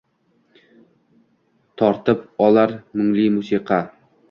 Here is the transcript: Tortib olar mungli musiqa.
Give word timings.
Tortib 1.83 2.25
olar 2.49 2.75
mungli 2.97 3.29
musiqa. 3.39 3.83